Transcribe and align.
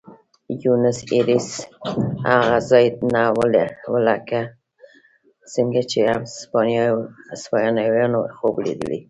بونیس 0.59 0.99
ایرس 1.13 1.49
هغه 2.29 2.55
ځای 2.69 2.85
نه 3.13 3.23
و 3.91 3.93
لکه 4.07 4.41
څنګه 5.53 5.81
چې 5.91 5.99
هسپانویانو 6.11 8.19
خوب 8.37 8.55
لیدلی. 8.65 8.99